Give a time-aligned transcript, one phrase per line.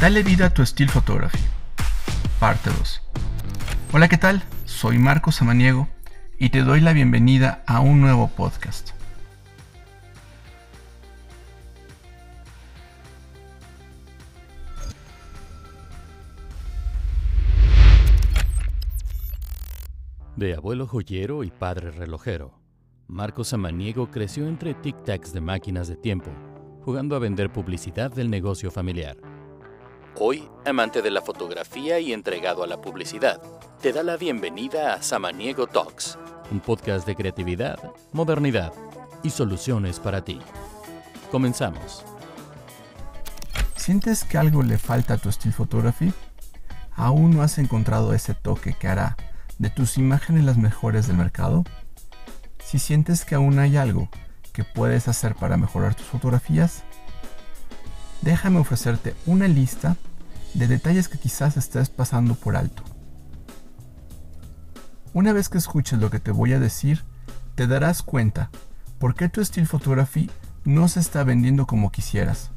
[0.00, 1.40] Dale vida a tu Still Photography.
[2.38, 3.02] Parte 2.
[3.92, 4.44] Hola, ¿qué tal?
[4.64, 5.88] Soy Marco Samaniego
[6.38, 8.90] y te doy la bienvenida a un nuevo podcast.
[20.36, 22.52] De abuelo joyero y padre relojero,
[23.08, 26.30] Marco Samaniego creció entre tic-tacs de máquinas de tiempo,
[26.84, 29.16] jugando a vender publicidad del negocio familiar.
[30.20, 33.40] Hoy, amante de la fotografía y entregado a la publicidad,
[33.80, 36.18] te da la bienvenida a Samaniego Talks,
[36.50, 37.78] un podcast de creatividad,
[38.12, 38.72] modernidad
[39.22, 40.40] y soluciones para ti.
[41.30, 42.04] Comenzamos.
[43.76, 46.12] ¿Sientes que algo le falta a tu Still Photography?
[46.96, 49.16] ¿Aún no has encontrado ese toque que hará
[49.58, 51.62] de tus imágenes las mejores del mercado?
[52.58, 54.08] Si sientes que aún hay algo
[54.52, 56.82] que puedes hacer para mejorar tus fotografías,
[58.22, 59.96] déjame ofrecerte una lista
[60.54, 62.82] de detalles que quizás estés pasando por alto.
[65.12, 67.04] Una vez que escuches lo que te voy a decir,
[67.54, 68.50] te darás cuenta
[68.98, 70.30] por qué tu Still Photography
[70.64, 72.50] no se está vendiendo como quisieras.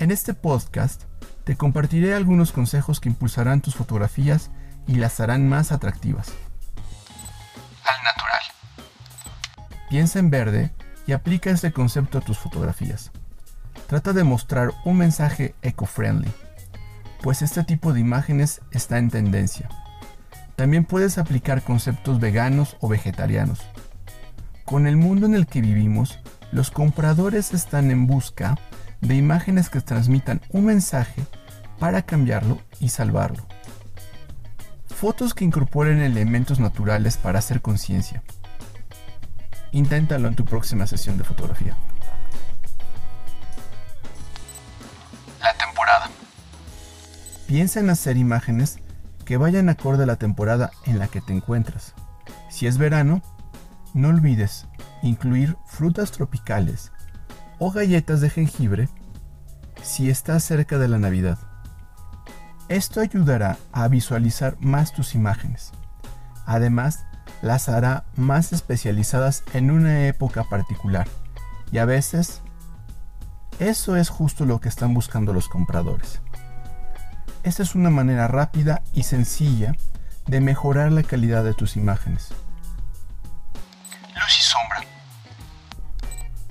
[0.00, 1.04] En este podcast
[1.44, 4.50] te compartiré algunos consejos que impulsarán tus fotografías
[4.86, 6.28] y las harán más atractivas.
[7.84, 8.42] Al natural.
[9.90, 10.72] Piensa en verde
[11.06, 13.12] y aplica este concepto a tus fotografías.
[13.86, 16.32] Trata de mostrar un mensaje eco-friendly
[17.24, 19.70] pues este tipo de imágenes está en tendencia.
[20.56, 23.60] También puedes aplicar conceptos veganos o vegetarianos.
[24.66, 26.18] Con el mundo en el que vivimos,
[26.52, 28.58] los compradores están en busca
[29.00, 31.22] de imágenes que transmitan un mensaje
[31.78, 33.46] para cambiarlo y salvarlo.
[34.88, 38.22] Fotos que incorporen elementos naturales para hacer conciencia.
[39.72, 41.74] Inténtalo en tu próxima sesión de fotografía.
[47.54, 48.80] Piensa en hacer imágenes
[49.24, 51.94] que vayan acorde a la temporada en la que te encuentras.
[52.50, 53.22] Si es verano,
[53.92, 54.66] no olvides
[55.04, 56.90] incluir frutas tropicales
[57.60, 58.88] o galletas de jengibre
[59.84, 61.38] si estás cerca de la Navidad.
[62.68, 65.70] Esto ayudará a visualizar más tus imágenes.
[66.46, 67.06] Además,
[67.40, 71.06] las hará más especializadas en una época particular.
[71.70, 72.42] Y a veces,
[73.60, 76.20] eso es justo lo que están buscando los compradores.
[77.44, 79.76] Esta es una manera rápida y sencilla
[80.26, 82.30] de mejorar la calidad de tus imágenes.
[84.14, 84.88] Luz y sombra.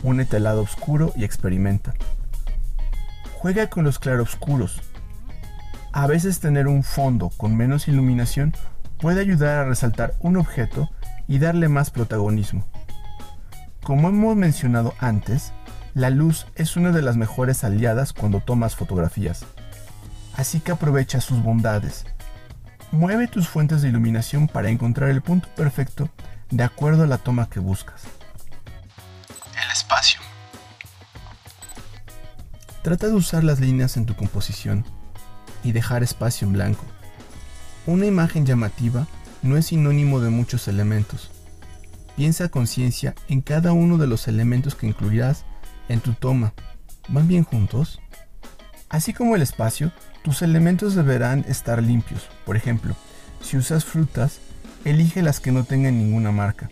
[0.04, 1.96] Únete al lado oscuro y experimenta.
[3.40, 4.84] Juega con los claroscuros.
[5.94, 8.54] A veces tener un fondo con menos iluminación
[9.00, 10.92] puede ayudar a resaltar un objeto
[11.28, 12.68] y darle más protagonismo.
[13.82, 15.54] Como hemos mencionado antes,
[15.96, 19.44] la luz es una de las mejores aliadas cuando tomas fotografías
[20.36, 22.06] así que aprovecha sus bondades.
[22.92, 26.10] Mueve tus fuentes de iluminación para encontrar el punto perfecto
[26.52, 28.04] de acuerdo a la toma que buscas.
[29.56, 30.20] El espacio.
[32.84, 34.86] Trata de usar las líneas en tu composición
[35.64, 36.86] y dejar espacio en blanco.
[37.86, 39.08] Una imagen llamativa
[39.42, 41.32] no es sinónimo de muchos elementos.
[42.16, 45.46] Piensa a conciencia en cada uno de los elementos que incluirás
[45.90, 46.54] en tu toma.
[47.08, 48.00] ¿Van bien juntos?
[48.94, 49.92] Así como el espacio,
[50.24, 52.30] tus elementos deberán estar limpios.
[52.46, 52.96] Por ejemplo,
[53.42, 54.38] si usas frutas,
[54.86, 56.70] elige las que no tengan ninguna marca.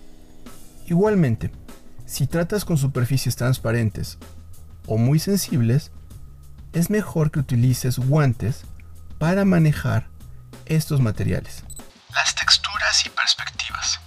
[0.86, 1.52] Igualmente,
[2.06, 4.20] si tratas con superficies transparentes
[4.86, 5.92] o muy sensibles,
[6.74, 8.66] es mejor que utilices guantes
[9.18, 10.08] para manejar
[10.68, 11.64] estos materiales.
[12.14, 14.00] Las texturas y perspectivas.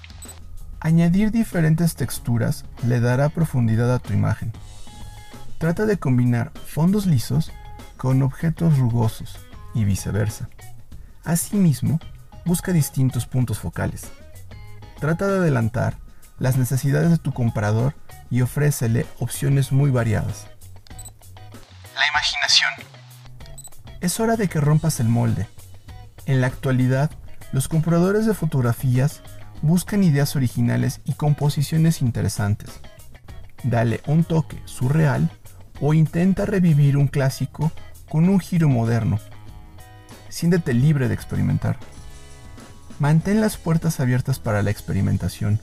[0.79, 4.53] Añadir diferentes texturas le dará profundidad a tu imagen.
[5.59, 7.51] Trata de combinar fondos lisos
[8.05, 9.39] con objetos rugosos
[9.73, 10.51] y viceversa.
[11.25, 11.99] Asimismo,
[12.45, 14.03] busca distintos puntos focales.
[15.01, 15.97] Trata de adelantar
[16.39, 17.95] las necesidades de tu comprador
[18.29, 20.49] y ofrécele opciones muy variadas.
[21.97, 22.73] La imaginación.
[24.03, 25.49] Es hora de que rompas el molde.
[26.27, 27.11] En la actualidad,
[27.53, 29.23] los compradores de fotografías
[29.63, 32.69] buscan ideas originales y composiciones interesantes.
[33.63, 35.31] Dale un toque surreal
[35.81, 37.73] o intenta revivir un clásico
[38.15, 39.19] con un giro moderno.
[40.29, 41.81] Siéntete libre de experimentar.
[43.01, 45.59] Mantén las puertas abiertas para la experimentación.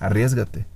[0.00, 0.66] Arriesgate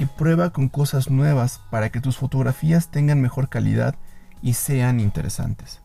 [0.00, 3.94] y prueba con cosas nuevas para que tus fotografías tengan mejor calidad
[4.42, 5.80] y sean interesantes.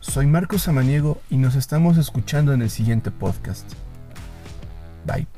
[0.00, 3.72] Soy Marcos Samaniego y nos estamos escuchando en el siguiente podcast.
[5.06, 5.28] Bye.